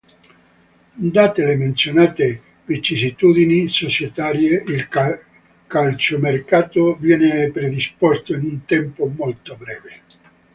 Date 1.15 1.43
le 1.45 1.55
menzionate 1.57 2.41
vicissitudini 2.65 3.69
societarie, 3.69 4.63
il 4.65 4.87
calciomercato 5.67 6.95
viene 6.95 7.51
predisposto 7.51 8.33
in 8.33 8.45
un 8.45 8.65
tempo 8.65 9.05
molto 9.15 9.55
breve. 9.57 10.01